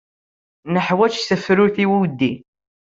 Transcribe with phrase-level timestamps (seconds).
[0.73, 2.33] Neḥwaj tafrut i wudi.